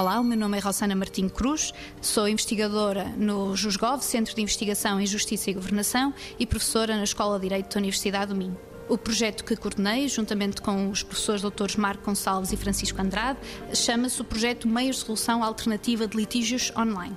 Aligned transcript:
Olá, 0.00 0.18
o 0.18 0.24
meu 0.24 0.38
nome 0.38 0.56
é 0.56 0.60
Rosana 0.62 0.96
Martim 0.96 1.28
Cruz, 1.28 1.74
sou 2.00 2.26
investigadora 2.26 3.04
no 3.18 3.54
JUSGOV, 3.54 4.02
Centro 4.02 4.34
de 4.34 4.40
Investigação 4.40 4.98
em 4.98 5.06
Justiça 5.06 5.50
e 5.50 5.52
Governação, 5.52 6.14
e 6.38 6.46
professora 6.46 6.96
na 6.96 7.04
Escola 7.04 7.38
de 7.38 7.42
Direito 7.42 7.74
da 7.74 7.78
Universidade 7.78 8.32
do 8.32 8.34
Minho. 8.34 8.58
O 8.88 8.96
projeto 8.96 9.44
que 9.44 9.54
coordenei, 9.54 10.08
juntamente 10.08 10.62
com 10.62 10.88
os 10.88 11.02
professores 11.02 11.42
doutores 11.42 11.76
Marco 11.76 12.02
Gonçalves 12.02 12.50
e 12.50 12.56
Francisco 12.56 12.98
Andrade, 12.98 13.40
chama-se 13.74 14.18
o 14.22 14.24
projeto 14.24 14.66
Meios 14.66 14.96
de 14.96 15.02
Resolução 15.02 15.44
Alternativa 15.44 16.06
de 16.06 16.16
Litígios 16.16 16.72
Online. 16.74 17.14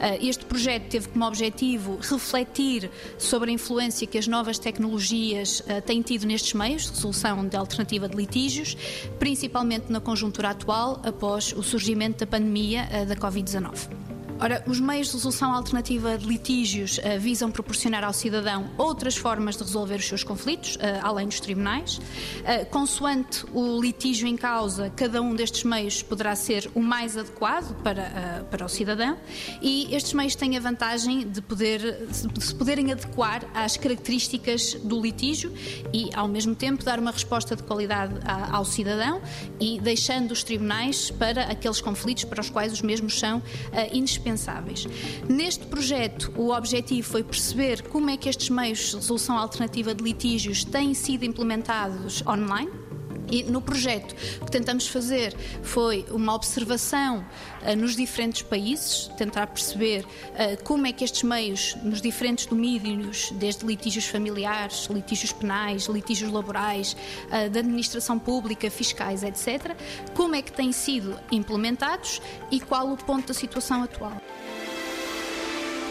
Ah, 0.00 0.16
este 0.20 0.44
projeto 0.44 0.88
teve 0.88 1.08
como 1.08 1.26
objetivo 1.26 1.98
refletir 2.00 2.90
sobre 3.18 3.50
a 3.50 3.54
influência 3.54 4.06
que 4.06 4.18
as 4.18 4.26
novas 4.26 4.58
tecnologias 4.58 5.62
ah, 5.68 5.80
têm 5.80 6.02
tido 6.02 6.26
nestes 6.26 6.52
meios 6.54 6.84
de 6.84 6.90
resolução 6.90 7.46
de 7.46 7.56
alternativa 7.56 8.08
de 8.08 8.16
litígios, 8.16 8.76
principalmente 9.18 9.90
na 9.90 10.00
conjuntura 10.00 10.50
atual 10.50 11.00
após 11.04 11.52
o 11.52 11.62
surgimento 11.62 12.20
da 12.20 12.26
pandemia 12.26 12.88
ah, 12.92 13.04
da 13.04 13.16
Covid-19. 13.16 14.01
Ora, 14.42 14.60
os 14.66 14.80
meios 14.80 15.06
de 15.06 15.12
resolução 15.12 15.54
alternativa 15.54 16.18
de 16.18 16.26
litígios 16.26 16.98
uh, 16.98 17.20
visam 17.20 17.48
proporcionar 17.48 18.02
ao 18.02 18.12
cidadão 18.12 18.68
outras 18.76 19.16
formas 19.16 19.56
de 19.56 19.62
resolver 19.62 19.94
os 19.94 20.08
seus 20.08 20.24
conflitos, 20.24 20.74
uh, 20.74 20.80
além 21.00 21.28
dos 21.28 21.38
tribunais. 21.38 21.98
Uh, 21.98 22.66
consoante 22.68 23.46
o 23.54 23.80
litígio 23.80 24.26
em 24.26 24.36
causa, 24.36 24.90
cada 24.96 25.22
um 25.22 25.32
destes 25.36 25.62
meios 25.62 26.02
poderá 26.02 26.34
ser 26.34 26.68
o 26.74 26.80
mais 26.82 27.16
adequado 27.16 27.72
para, 27.84 28.44
para 28.50 28.66
o 28.66 28.68
cidadão 28.68 29.16
e 29.60 29.94
estes 29.94 30.12
meios 30.12 30.34
têm 30.34 30.56
a 30.56 30.60
vantagem 30.60 31.20
de, 31.20 31.40
poder, 31.40 32.08
de 32.08 32.44
se 32.44 32.52
poderem 32.52 32.90
adequar 32.90 33.44
às 33.54 33.76
características 33.76 34.74
do 34.74 35.00
litígio 35.00 35.52
e, 35.92 36.10
ao 36.16 36.26
mesmo 36.26 36.52
tempo, 36.56 36.82
dar 36.82 36.98
uma 36.98 37.12
resposta 37.12 37.54
de 37.54 37.62
qualidade 37.62 38.14
a, 38.24 38.56
ao 38.56 38.64
cidadão 38.64 39.22
e 39.60 39.78
deixando 39.80 40.32
os 40.32 40.42
tribunais 40.42 41.12
para 41.12 41.44
aqueles 41.44 41.80
conflitos 41.80 42.24
para 42.24 42.40
os 42.40 42.50
quais 42.50 42.72
os 42.72 42.82
mesmos 42.82 43.20
são 43.20 43.40
indispensáveis 43.92 44.31
indispensáveis. 44.32 44.86
Neste 45.28 45.66
projeto, 45.66 46.32
o 46.36 46.50
objetivo 46.50 47.08
foi 47.08 47.22
perceber 47.22 47.82
como 47.82 48.10
é 48.10 48.16
que 48.16 48.28
estes 48.28 48.48
meios 48.48 48.78
de 48.90 48.96
resolução 48.96 49.38
alternativa 49.38 49.94
de 49.94 50.02
litígios 50.02 50.64
têm 50.64 50.94
sido 50.94 51.24
implementados 51.24 52.22
online. 52.26 52.70
E 53.32 53.42
no 53.44 53.62
projeto 53.62 54.14
o 54.42 54.44
que 54.44 54.50
tentamos 54.50 54.86
fazer 54.86 55.34
foi 55.62 56.04
uma 56.10 56.34
observação 56.34 57.24
uh, 57.62 57.74
nos 57.74 57.96
diferentes 57.96 58.42
países, 58.42 59.10
tentar 59.16 59.46
perceber 59.46 60.04
uh, 60.04 60.62
como 60.62 60.86
é 60.86 60.92
que 60.92 61.02
estes 61.02 61.22
meios, 61.22 61.74
nos 61.82 62.02
diferentes 62.02 62.44
domínios, 62.44 63.30
desde 63.36 63.64
litígios 63.64 64.04
familiares, 64.04 64.86
litígios 64.90 65.32
penais, 65.32 65.86
litígios 65.86 66.30
laborais, 66.30 66.94
uh, 67.28 67.48
da 67.48 67.60
administração 67.60 68.18
pública, 68.18 68.70
fiscais, 68.70 69.22
etc., 69.22 69.74
como 70.14 70.34
é 70.34 70.42
que 70.42 70.52
têm 70.52 70.70
sido 70.70 71.18
implementados 71.30 72.20
e 72.50 72.60
qual 72.60 72.92
o 72.92 72.98
ponto 72.98 73.28
da 73.28 73.34
situação 73.34 73.82
atual. 73.82 74.20